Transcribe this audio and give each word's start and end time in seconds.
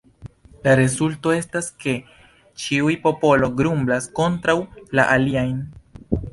La 0.67 0.71
rezulto 0.79 1.33
estas 1.39 1.67
ke 1.83 1.93
ĉiu 2.63 2.89
popolo 3.05 3.53
grumblas 3.61 4.11
kontraŭ 4.21 4.59
la 5.01 5.07
aliajn. 5.19 5.57